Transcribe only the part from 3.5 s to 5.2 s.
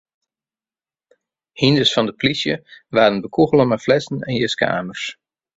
mei flessen en jiske-amers.